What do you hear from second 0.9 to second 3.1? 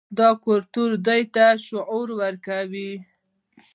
دوی ته شعور ورکوي.